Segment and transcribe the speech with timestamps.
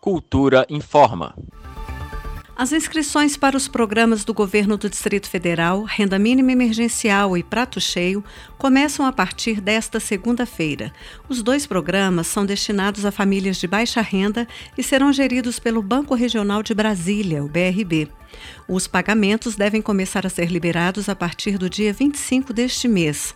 [0.00, 1.34] Cultura informa.
[2.56, 7.80] As inscrições para os programas do Governo do Distrito Federal, Renda Mínima Emergencial e Prato
[7.80, 8.22] Cheio,
[8.56, 10.92] começam a partir desta segunda-feira.
[11.28, 16.14] Os dois programas são destinados a famílias de baixa renda e serão geridos pelo Banco
[16.14, 18.08] Regional de Brasília, o BRB.
[18.68, 23.34] Os pagamentos devem começar a ser liberados a partir do dia 25 deste mês.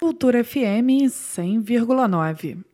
[0.00, 2.71] Cultura FM 100,9.